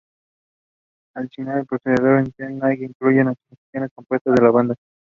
[1.13, 4.91] Al igual que en su predecesor, "Undead Nightmare" incluye canciones compuestas por bandas invitadas.